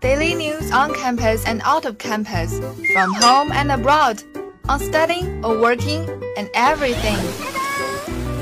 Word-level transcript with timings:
Daily 0.00 0.34
news 0.34 0.70
on 0.72 0.94
campus 0.94 1.44
and 1.46 1.62
out 1.64 1.84
of 1.84 1.98
campus, 1.98 2.58
from 2.92 3.14
home 3.14 3.50
and 3.52 3.72
abroad, 3.72 4.22
on 4.68 4.78
studying 4.78 5.44
or 5.44 5.58
working, 5.60 6.08
and 6.36 6.48
everything. 6.54 7.18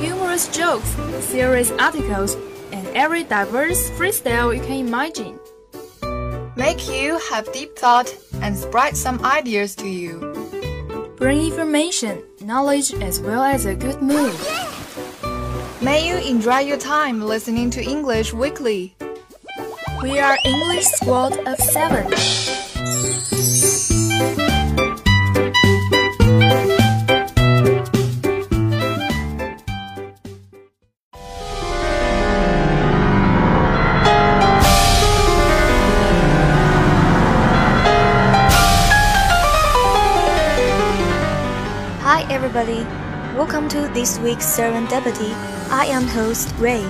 Humorous 0.01 0.49
jokes, 0.49 0.89
serious 1.25 1.71
articles, 1.73 2.37
and 2.73 2.87
every 2.97 3.25
diverse 3.25 3.91
freestyle 3.91 4.55
you 4.55 4.62
can 4.62 4.87
imagine. 4.87 5.39
Make 6.57 6.89
you 6.89 7.19
have 7.31 7.53
deep 7.53 7.77
thought 7.79 8.15
and 8.43 8.57
spread 8.57 8.97
some 8.97 9.25
ideas 9.25 9.75
to 9.77 9.89
you. 9.89 10.19
Bring 11.17 11.41
information, 11.41 12.23
knowledge, 12.51 12.93
as 12.95 13.21
well 13.21 13.45
as 13.45 13.64
a 13.64 13.77
good 13.77 14.03
mood. 14.03 14.35
May 15.80 16.09
you 16.09 16.16
enjoy 16.16 16.59
your 16.59 16.79
time 16.79 17.23
listening 17.23 17.70
to 17.70 17.80
English 17.80 18.33
Weekly. 18.33 18.92
We 20.02 20.19
are 20.19 20.37
English 20.45 20.87
Squad 20.87 21.39
of 21.47 21.56
Seven. 21.61 22.11
To 43.80 43.89
this 43.95 44.19
week's 44.19 44.45
Serendipity. 44.45 45.33
I 45.70 45.87
am 45.87 46.07
host 46.07 46.52
Ray. 46.59 46.84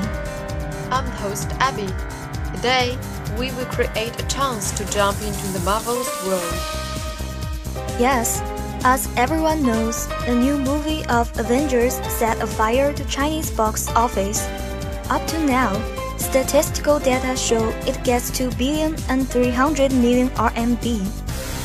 I'm 0.91 1.07
host 1.23 1.49
Abby. 1.61 1.87
Today, 2.57 2.99
we 3.39 3.53
will 3.53 3.67
create 3.67 4.21
a 4.21 4.27
chance 4.27 4.73
to 4.73 4.85
jump 4.91 5.17
into 5.23 5.47
the 5.53 5.61
Marvel's 5.61 6.11
world. 6.27 6.55
Yes, 8.01 8.41
as 8.83 9.09
everyone 9.17 9.63
knows, 9.63 10.09
the 10.27 10.35
new 10.35 10.59
movie 10.59 11.05
of 11.07 11.31
Avengers 11.39 11.95
set 12.19 12.43
afire 12.43 12.93
to 12.93 13.05
Chinese 13.05 13.51
box 13.53 13.89
office. 13.91 14.49
Up 15.11 15.25
to 15.29 15.39
now, 15.45 15.71
statistical 16.19 16.99
data 16.99 17.37
show 17.37 17.69
it 17.87 18.03
gets 18.03 18.31
2 18.31 18.51
billion 18.53 18.97
and 19.09 19.29
300 19.29 19.93
million 19.93 20.29
RMB, 20.31 21.07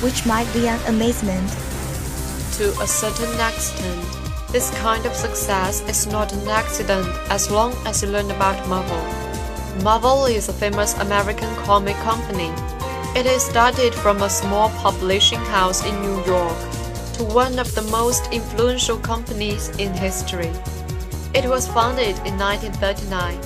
which 0.04 0.26
might 0.28 0.52
be 0.54 0.68
an 0.68 0.80
amazement. 0.88 1.50
To 2.58 2.70
a 2.80 2.88
certain 2.88 3.34
extent, 3.42 4.25
this 4.56 4.72
kind 4.80 5.06
of 5.06 5.14
success 5.14 5.82
is 5.82 6.08
not 6.08 6.32
an 6.32 6.48
accident 6.48 7.06
as 7.30 7.52
long 7.52 7.74
as 7.86 8.02
you 8.02 8.08
learn 8.08 8.32
about 8.32 8.70
Marvel. 8.70 9.04
Marvel 9.84 10.28
is 10.28 10.48
a 10.48 10.54
famous 10.54 10.98
American 11.00 11.54
comic 11.66 11.98
company. 11.98 12.50
It 13.20 13.26
is 13.26 13.44
started 13.44 13.94
from 13.94 14.22
a 14.22 14.30
small 14.30 14.70
publishing 14.70 15.44
house 15.56 15.86
in 15.86 16.02
New 16.02 16.24
York 16.24 16.58
to 17.16 17.26
one 17.26 17.60
of 17.60 17.76
the 17.76 17.82
most 17.92 18.32
influential 18.32 18.98
companies 18.98 19.68
in 19.78 19.92
history. 19.92 20.54
It 21.34 21.50
was 21.50 21.68
founded 21.68 22.16
in 22.24 22.40
1939. 22.40 23.38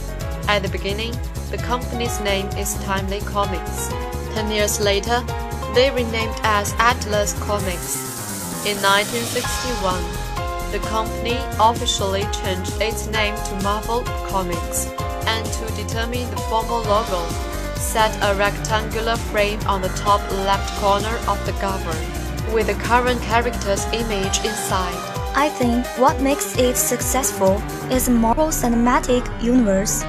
At 0.47 0.61
the 0.61 0.69
beginning, 0.69 1.13
the 1.49 1.57
company's 1.57 2.19
name 2.19 2.45
is 2.49 2.75
Timely 2.83 3.21
Comics. 3.21 3.89
Ten 4.35 4.51
years 4.51 4.79
later, 4.79 5.25
they 5.73 5.89
renamed 5.89 6.39
as 6.43 6.75
Atlas 6.77 7.33
Comics. 7.41 7.97
In 8.63 8.77
1961, 8.77 10.18
the 10.71 10.79
company 10.79 11.37
officially 11.59 12.23
changed 12.43 12.79
its 12.79 13.07
name 13.07 13.35
to 13.35 13.55
Marvel 13.63 14.03
Comics, 14.29 14.85
and 15.25 15.45
to 15.45 15.65
determine 15.75 16.29
the 16.29 16.37
formal 16.49 16.81
logo, 16.83 17.27
set 17.75 18.15
a 18.21 18.35
rectangular 18.37 19.15
frame 19.15 19.59
on 19.65 19.81
the 19.81 19.89
top 19.89 20.21
left 20.45 20.69
corner 20.79 21.15
of 21.27 21.43
the 21.47 21.53
cover, 21.53 21.97
with 22.53 22.67
the 22.67 22.75
current 22.75 23.19
character's 23.21 23.85
image 23.93 24.37
inside. 24.45 24.93
I 25.35 25.49
think 25.49 25.87
what 25.97 26.21
makes 26.21 26.55
it 26.57 26.77
successful 26.77 27.61
is 27.89 28.07
Marvel 28.07 28.49
Cinematic 28.49 29.25
Universe, 29.41 30.03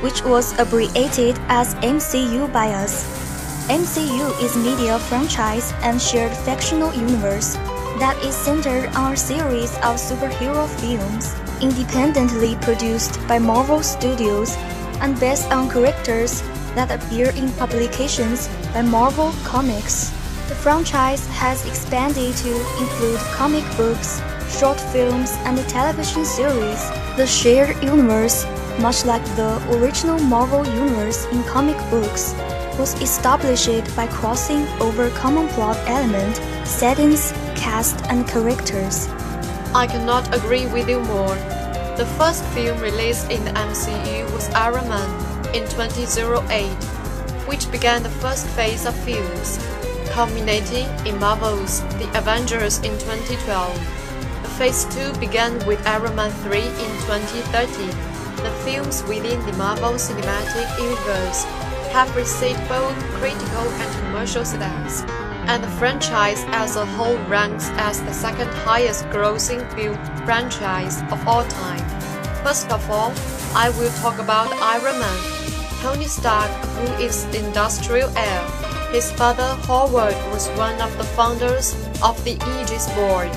which 0.00 0.22
was 0.24 0.56
abbreviated 0.60 1.36
as 1.48 1.74
MCU 1.76 2.52
by 2.52 2.68
us. 2.70 3.04
MCU 3.68 4.30
is 4.44 4.56
media 4.56 4.98
franchise 4.98 5.72
and 5.82 6.00
shared 6.00 6.36
fictional 6.44 6.92
universe 6.92 7.56
that 7.98 8.16
is 8.24 8.34
centered 8.34 8.88
on 8.96 9.12
a 9.12 9.16
series 9.16 9.74
of 9.76 9.96
superhero 9.96 10.68
films, 10.80 11.34
independently 11.62 12.56
produced 12.56 13.20
by 13.28 13.38
Marvel 13.38 13.82
Studios 13.82 14.56
and 15.00 15.18
based 15.20 15.50
on 15.52 15.70
characters 15.70 16.42
that 16.74 16.90
appear 16.90 17.30
in 17.30 17.50
publications 17.52 18.48
by 18.72 18.82
Marvel 18.82 19.32
Comics. 19.44 20.10
The 20.48 20.54
franchise 20.54 21.26
has 21.28 21.64
expanded 21.66 22.34
to 22.36 22.52
include 22.80 23.18
comic 23.32 23.64
books, 23.76 24.20
short 24.58 24.78
films, 24.78 25.30
and 25.44 25.56
television 25.68 26.24
series. 26.24 26.82
The 27.16 27.26
shared 27.26 27.82
universe, 27.82 28.44
much 28.80 29.04
like 29.04 29.24
the 29.36 29.62
original 29.76 30.18
Marvel 30.18 30.66
universe 30.66 31.26
in 31.26 31.42
comic 31.44 31.78
books, 31.90 32.34
was 32.78 33.00
established 33.00 33.96
by 33.96 34.06
crossing 34.08 34.66
over 34.80 35.10
common 35.10 35.48
plot 35.48 35.76
element, 35.86 36.36
settings, 36.66 37.32
cast, 37.54 38.04
and 38.06 38.26
characters. 38.26 39.08
I 39.74 39.86
cannot 39.86 40.34
agree 40.34 40.66
with 40.66 40.88
you 40.88 41.00
more. 41.00 41.34
The 41.96 42.06
first 42.18 42.44
film 42.46 42.80
released 42.80 43.30
in 43.30 43.44
the 43.44 43.52
MCU 43.52 44.32
was 44.32 44.50
Iron 44.50 44.88
Man 44.88 45.54
in 45.54 45.62
2008, 45.68 46.70
which 47.46 47.70
began 47.70 48.02
the 48.02 48.08
first 48.08 48.46
phase 48.48 48.86
of 48.86 48.94
films, 49.04 49.58
culminating 50.10 50.86
in 51.06 51.18
Marvel's 51.20 51.80
The 51.98 52.10
Avengers 52.18 52.78
in 52.78 52.98
2012. 52.98 53.74
The 54.42 54.48
phase 54.58 54.84
2 54.94 55.18
began 55.20 55.54
with 55.66 55.86
Iron 55.86 56.16
Man 56.16 56.30
3 56.30 56.58
in 56.58 56.92
2013. 57.06 57.88
The 58.42 58.50
films 58.64 59.02
within 59.04 59.44
the 59.46 59.52
Marvel 59.54 59.94
Cinematic 59.94 60.68
Universe 60.78 61.46
have 61.94 62.16
received 62.16 62.58
both 62.68 62.92
critical 63.14 63.66
and 63.78 64.04
commercial 64.04 64.44
success, 64.44 65.04
and 65.46 65.62
the 65.62 65.68
franchise 65.78 66.42
as 66.48 66.74
a 66.74 66.84
whole 66.84 67.16
ranks 67.30 67.70
as 67.74 68.02
the 68.02 68.12
second 68.12 68.48
highest 68.66 69.04
grossing 69.14 69.62
film 69.76 69.94
franchise 70.26 71.02
of 71.12 71.28
all 71.28 71.44
time. 71.44 71.86
First 72.42 72.68
of 72.72 72.82
all, 72.90 73.12
I 73.54 73.70
will 73.78 73.92
talk 74.02 74.18
about 74.18 74.50
Iron 74.54 74.98
Man. 74.98 75.20
Tony 75.82 76.06
Stark, 76.06 76.50
who 76.50 77.04
is 77.04 77.26
industrial 77.26 78.10
heir. 78.18 78.42
His 78.90 79.12
father 79.12 79.54
Howard 79.68 80.18
was 80.32 80.48
one 80.58 80.80
of 80.80 80.90
the 80.98 81.04
founders 81.14 81.76
of 82.02 82.18
the 82.24 82.34
Aegis 82.58 82.90
Board. 82.98 83.30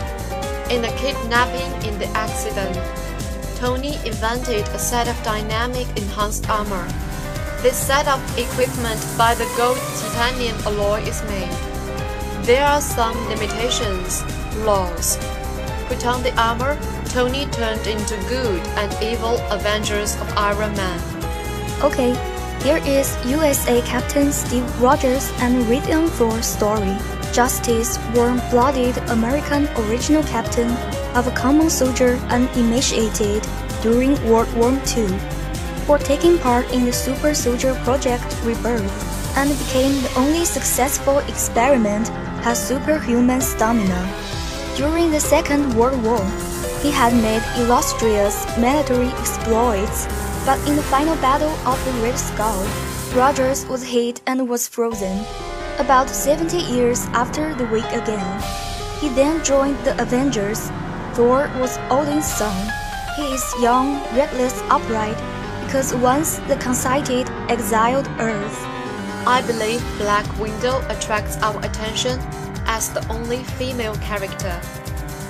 In 0.74 0.84
a 0.84 0.92
kidnapping 0.98 1.72
in 1.88 2.00
the 2.00 2.10
accident, 2.18 2.76
Tony 3.58 3.98
invented 4.04 4.66
a 4.70 4.80
set 4.80 5.08
of 5.08 5.22
dynamic 5.22 5.88
enhanced 5.96 6.50
armor. 6.50 6.88
This 7.62 7.76
set 7.76 8.08
of 8.08 8.22
equipment 8.38 9.02
by 9.18 9.34
the 9.34 9.50
gold 9.58 9.80
titanium 9.98 10.56
alloy 10.64 11.02
is 11.02 11.24
made. 11.24 11.58
There 12.46 12.64
are 12.64 12.80
some 12.80 13.18
limitations, 13.30 14.24
laws. 14.64 15.18
Put 15.88 16.06
on 16.06 16.22
the 16.22 16.40
armor, 16.40 16.78
Tony 17.06 17.48
turned 17.48 17.88
into 17.88 18.16
good 18.30 18.62
and 18.78 18.94
evil 19.02 19.42
Avengers 19.50 20.16
of 20.22 20.30
Iron 20.38 20.72
Man. 20.78 21.02
Okay, 21.82 22.14
here 22.62 22.78
is 22.86 23.18
USA 23.26 23.82
Captain 23.82 24.32
Steve 24.32 24.70
Rogers 24.80 25.32
and 25.40 25.66
Raytheon 25.66 26.10
Thor 26.10 26.40
story. 26.44 26.96
Justice, 27.34 27.98
warm-blooded 28.14 28.98
American 29.10 29.68
original 29.90 30.24
captain 30.24 30.70
of 31.18 31.26
a 31.26 31.32
common 31.32 31.72
soldier 31.72 32.20
unemaciated 32.30 33.42
during 33.82 34.14
World 34.30 34.54
War 34.56 34.72
II, 34.96 35.37
for 35.88 35.98
taking 35.98 36.38
part 36.38 36.70
in 36.74 36.84
the 36.84 36.92
Super 36.92 37.34
Soldier 37.34 37.74
Project 37.86 38.28
Rebirth, 38.44 39.38
and 39.38 39.50
became 39.58 39.94
the 40.04 40.14
only 40.18 40.44
successful 40.44 41.20
experiment 41.20 42.10
has 42.44 42.60
superhuman 42.60 43.40
stamina. 43.40 44.04
During 44.76 45.10
the 45.12 45.22
Second 45.22 45.74
World 45.76 46.04
War, 46.04 46.24
he 46.84 46.92
had 46.92 47.14
made 47.16 47.42
illustrious 47.56 48.46
military 48.58 49.08
exploits, 49.08 50.06
but 50.46 50.60
in 50.68 50.76
the 50.76 50.84
final 50.84 51.16
battle 51.18 51.56
of 51.66 51.80
the 51.86 51.92
Red 52.04 52.20
Skull, 52.20 52.68
Rogers 53.16 53.66
was 53.68 53.82
hit 53.82 54.20
and 54.28 54.50
was 54.50 54.68
frozen. 54.68 55.26
About 55.80 56.10
70 56.10 56.58
years 56.58 57.06
after 57.14 57.56
the 57.56 57.66
week 57.68 57.88
again, 57.94 58.44
he 59.00 59.08
then 59.10 59.42
joined 59.44 59.78
the 59.86 60.00
Avengers. 60.02 60.70
Thor 61.14 61.50
was 61.60 61.80
Odin's 61.90 62.28
son. 62.28 62.58
He 63.16 63.24
is 63.34 63.54
young, 63.62 64.04
reckless, 64.14 64.62
upright, 64.70 65.18
because 65.78 65.94
once 65.94 66.38
the 66.50 66.56
conceited 66.56 67.30
exiled 67.50 68.08
Earth. 68.18 68.66
I 69.28 69.44
believe 69.46 69.80
Black 70.00 70.26
Widow 70.40 70.82
attracts 70.90 71.38
our 71.44 71.64
attention 71.64 72.20
as 72.66 72.90
the 72.90 73.08
only 73.14 73.44
female 73.60 73.94
character. 73.98 74.60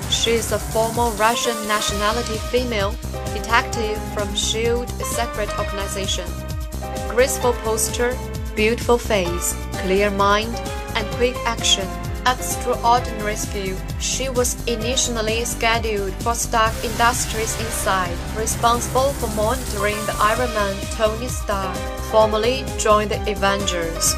She 0.10 0.32
is 0.32 0.54
a 0.54 0.58
former 0.58 1.10
Russian 1.18 1.58
nationality 1.68 2.38
female 2.50 2.96
detective 3.34 4.00
from 4.14 4.34
SHIELD 4.34 4.90
a 4.90 5.04
secret 5.04 5.50
organization. 5.60 6.30
Graceful 7.10 7.52
posture, 7.66 8.18
beautiful 8.56 8.98
face, 8.98 9.54
clear 9.84 10.10
mind, 10.12 10.56
and 10.96 11.06
quick 11.18 11.36
action. 11.46 11.90
Extraordinary 12.30 13.38
skill. 13.38 13.78
She 14.02 14.28
was 14.28 14.62
initially 14.68 15.46
scheduled 15.46 16.14
for 16.16 16.36
Stark 16.36 16.74
Industries 16.84 17.58
Inside, 17.58 18.18
responsible 18.36 19.14
for 19.14 19.34
monitoring 19.34 19.96
the 20.06 20.16
Iron 20.20 20.54
Man 20.54 20.76
Tony 20.92 21.30
Stark, 21.30 21.78
formerly 22.12 22.66
joined 22.78 23.12
the 23.12 23.32
Avengers. 23.32 24.14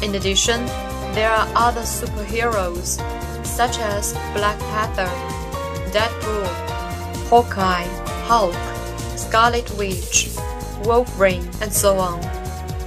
In 0.00 0.14
addition, 0.14 0.64
there 1.12 1.32
are 1.32 1.48
other 1.56 1.80
superheroes, 1.80 3.02
such 3.44 3.80
as 3.80 4.12
Black 4.32 4.58
Panther, 4.70 5.10
Deadpool, 5.90 6.46
Hawkeye, 7.28 7.90
Hulk, 8.28 8.54
Scarlet 9.18 9.68
Witch, 9.76 10.30
Wolverine, 10.84 11.50
and 11.60 11.72
so 11.72 11.98
on. 11.98 12.24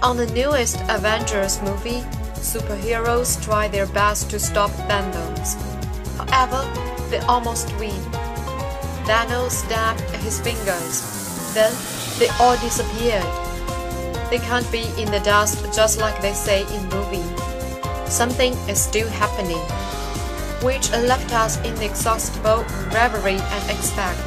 On 0.01 0.15
the 0.15 0.27
newest 0.27 0.79
Avengers 0.87 1.61
movie, 1.63 2.01
superheroes 2.43 3.41
try 3.41 3.67
their 3.67 3.87
best 3.87 4.29
to 4.29 4.39
stop 4.39 4.69
Thanos. 4.87 5.55
However, 6.17 6.61
they 7.09 7.19
almost 7.19 7.71
win. 7.79 8.01
Thanos 9.07 9.51
snapped 9.51 10.01
his 10.21 10.39
fingers. 10.41 11.53
Then 11.53 11.73
they 12.19 12.27
all 12.39 12.57
disappeared. 12.57 13.25
They 14.29 14.39
can't 14.39 14.69
be 14.71 14.83
in 14.97 15.09
the 15.11 15.21
dust 15.23 15.63
just 15.73 15.99
like 15.99 16.21
they 16.21 16.33
say 16.33 16.61
in 16.75 16.89
movie. 16.89 17.23
Something 18.09 18.53
is 18.67 18.81
still 18.81 19.07
happening, 19.07 19.63
which 20.63 20.91
left 20.91 21.33
us 21.33 21.57
in 21.59 21.75
inexhaustible 21.77 22.65
reverie 22.91 23.39
and 23.39 23.69
expect. 23.69 24.19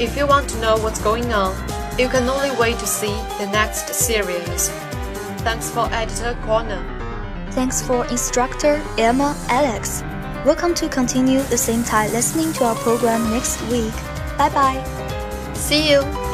If 0.00 0.16
you 0.16 0.26
want 0.26 0.48
to 0.50 0.60
know 0.60 0.76
what's 0.78 1.00
going 1.00 1.32
on, 1.32 1.54
you 1.98 2.08
can 2.08 2.28
only 2.28 2.50
wait 2.58 2.78
to 2.78 2.86
see 2.86 3.14
the 3.38 3.48
next 3.52 3.92
series. 3.94 4.68
Thanks 5.42 5.70
for 5.70 5.88
Editor 5.92 6.38
Corner. 6.42 6.99
Thanks 7.50 7.82
for 7.82 8.06
instructor 8.06 8.80
Emma 8.96 9.36
Alex. 9.48 10.02
Welcome 10.46 10.72
to 10.74 10.88
continue 10.88 11.42
the 11.42 11.58
same 11.58 11.82
time 11.82 12.12
listening 12.12 12.52
to 12.54 12.64
our 12.64 12.76
program 12.76 13.28
next 13.30 13.60
week. 13.62 13.92
Bye 14.38 14.50
bye. 14.54 15.52
See 15.54 15.90
you. 15.90 16.29